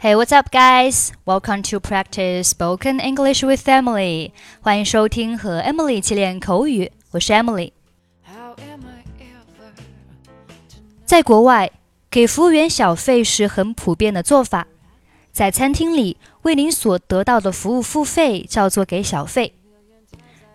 [0.00, 1.10] Hey, what's up, guys?
[1.26, 4.30] Welcome to practice spoken English with Emily.
[4.60, 7.72] 欢迎收听和 Emily 一起练口语，我是 Emily。
[11.04, 11.72] 在国外，
[12.08, 14.68] 给服务员小费是很普遍的做法。
[15.32, 19.52] 在餐厅里，为您所得到的服务付费叫做给小费。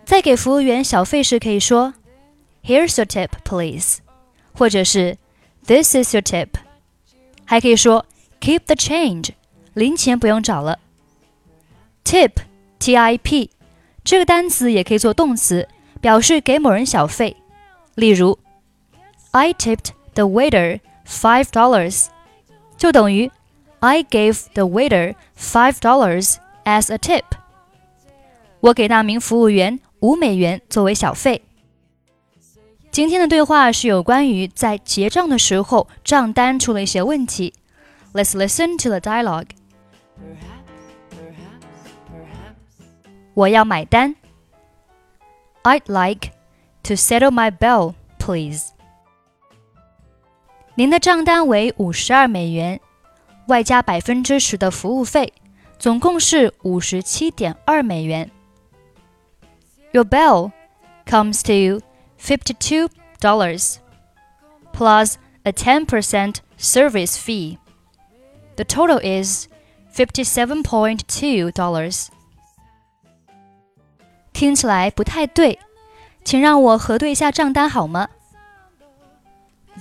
[0.06, 1.92] 在给服务员小费时，可以说
[2.64, 3.98] "Here's your tip, please"，
[4.54, 5.18] 或者是
[5.66, 6.48] "This is your tip"，
[7.44, 8.06] 还可以说
[8.44, 9.30] "Keep the change"。
[9.72, 10.78] 零钱不用找了。
[12.04, 13.50] tip，t-i-p，
[14.04, 15.66] 这个单词也可以做动词，
[16.02, 17.38] 表示给某人小费。
[17.94, 18.38] 例如
[19.30, 22.08] ，I tipped the waiter five dollars，
[22.76, 23.30] 就等于
[23.80, 26.34] I gave the waiter five dollars
[26.64, 27.24] as a tip。
[28.60, 31.40] 我给那名服务员五美元作为小费。
[32.90, 37.54] 今天的对话是有关于在结账的时候账单出了一些问题。
[38.13, 39.47] Let's listen to the dialogue.
[43.33, 44.15] 我要买单。
[45.63, 46.31] I'd like
[46.83, 48.69] to settle my bill, please.
[50.75, 52.79] 您的账单为五十二美元，
[53.47, 55.33] 外加百分之十的服务费，
[55.77, 58.31] 总共是五十七点二美元。
[59.91, 60.51] Your bill
[61.05, 61.85] comes to
[62.17, 63.75] fifty-two dollars
[64.73, 67.57] plus a ten percent service fee.
[68.55, 69.47] The total is
[69.93, 72.07] fifty-seven point two dollars.
[74.33, 75.59] 听起来不太对，
[76.23, 78.09] 请让我核对一下账单好吗？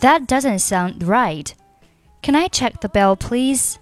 [0.01, 1.53] That doesn't sound right.
[2.23, 3.77] Can I check the bill, please?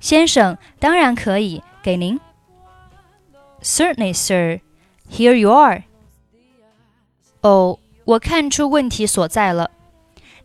[0.00, 2.20] 先生，当然可以，给您。
[3.62, 4.60] Certainly, sir.
[5.10, 5.84] Here you are.
[7.40, 9.70] 哦，我看出问题所在了。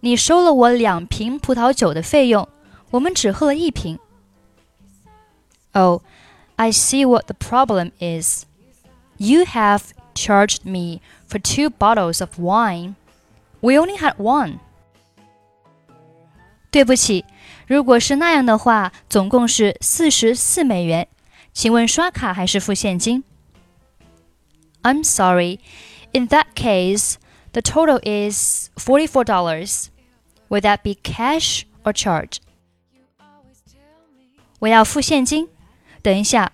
[0.02, 2.48] 你收了我两瓶葡萄酒的费用，
[2.92, 4.00] 我们只喝了一瓶。
[5.74, 6.02] Oh.
[6.58, 8.46] I see what the problem is.
[9.18, 9.82] You have
[10.14, 12.94] charged me for two bottles of wine.
[13.62, 14.60] We only had one.
[16.70, 17.26] 对不起，
[17.66, 21.08] 如果是那样的话，总共是四十四美元。
[21.52, 23.24] 请问刷卡还是付现金？
[24.84, 25.60] I'm sorry.
[26.12, 27.16] In that case,
[27.54, 29.88] the total is forty-four dollars.
[30.50, 32.38] Would that be cash or charge?
[34.60, 35.48] 我要付现金。
[36.02, 36.52] 等一下，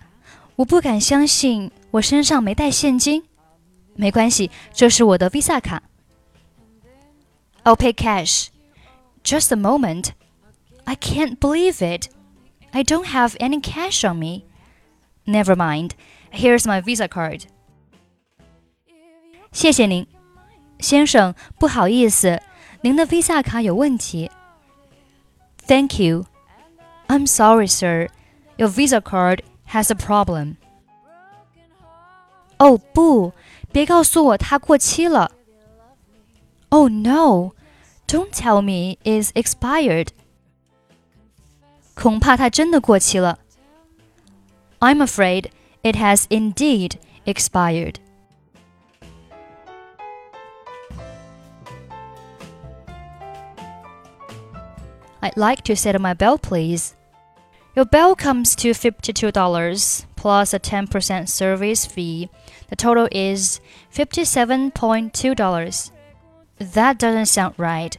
[0.56, 3.24] 我不敢相信我身上没带现金。
[3.94, 5.82] 没关系，这是我的 Visa 卡。
[7.64, 8.48] I'll pay cash.
[9.24, 10.10] Just a moment.
[10.84, 12.08] I can't believe it.
[12.70, 14.44] I don't have any cash on me.
[15.26, 15.90] Never mind.
[16.32, 17.42] Here's my Visa card.
[19.52, 20.06] 谢谢您，
[20.78, 21.34] 先生。
[21.58, 22.40] 不好意思，
[22.82, 24.30] 您的 Visa 卡有问题。
[25.66, 26.26] Thank you.
[27.08, 28.08] I'm sorry, sir.
[28.56, 30.56] Your Visa card has a problem.
[32.58, 33.32] 哦不，
[33.70, 35.32] 别告诉我它过期了。
[36.70, 37.52] Oh no!
[38.06, 40.08] Don't tell me it's expired.
[41.94, 43.38] 恐怕它真的过期了。
[44.80, 45.50] I'm afraid
[45.82, 46.92] it has indeed
[47.24, 47.96] expired.
[55.23, 56.95] I'd like to settle my bill, please.
[57.77, 62.29] Your bill comes to $52 plus a 10% service fee.
[62.67, 63.61] The total is
[63.93, 65.91] $57.2.
[66.59, 67.95] That doesn't sound right.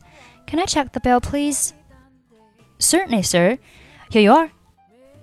[0.47, 1.73] Can I check the bill, please?
[2.79, 3.56] Certainly, sir.
[4.11, 4.53] Here you are.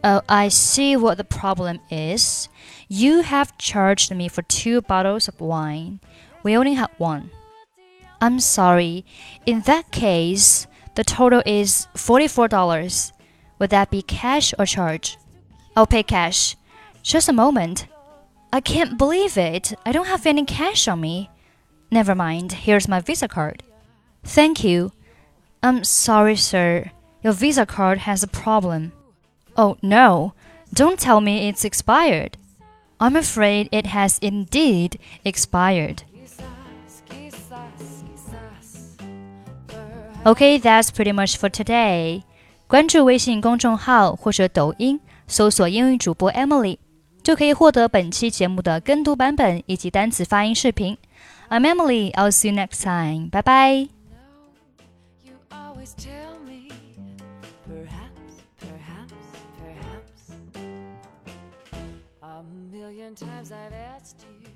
[0.03, 2.49] Oh, I see what the problem is.
[2.87, 5.99] You have charged me for two bottles of wine.
[6.41, 7.29] We only had one.
[8.19, 9.05] I'm sorry.
[9.45, 10.65] In that case,
[10.95, 13.11] the total is $44.
[13.59, 15.17] Would that be cash or charge?
[15.75, 16.55] I'll pay cash.
[17.03, 17.87] Just a moment.
[18.53, 19.73] I can't believe it.
[19.85, 21.29] I don't have any cash on me.
[21.89, 22.51] Never mind.
[22.51, 23.63] Here's my Visa card.
[24.23, 24.91] Thank you.
[25.63, 26.91] I'm sorry, sir.
[27.23, 28.91] Your Visa card has a problem.
[29.55, 30.33] Oh, no.
[30.73, 32.37] Don't tell me it's expired.
[32.99, 36.03] I'm afraid it has indeed expired.
[40.24, 42.22] Okay, that's pretty much for today.
[42.66, 46.78] 关注微信公众号或者抖音，搜索英语主播 Emily，
[47.22, 50.98] 就可以获得本期节目的跟读版本以及单词发音视频。
[51.48, 52.12] I'm Emily.
[52.12, 53.30] I'll see you next time.
[53.30, 53.88] Bye bye.
[63.16, 64.49] times I've asked you